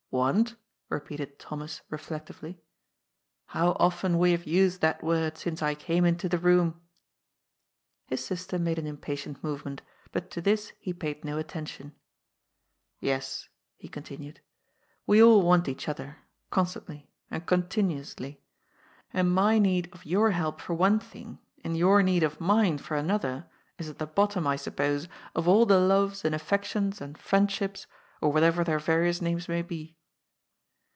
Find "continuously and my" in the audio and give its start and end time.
17.47-19.59